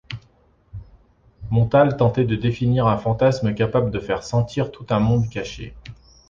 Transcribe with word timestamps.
Montale 1.51 1.95
tentait 1.95 2.25
de 2.25 2.35
définir 2.35 2.87
un 2.87 2.97
fantasme 2.97 3.53
capable 3.53 3.91
de 3.91 3.99
faire 3.99 4.23
sentir 4.23 4.71
tout 4.71 4.87
un 4.89 4.97
monde 4.99 5.29
caché. 5.29 5.75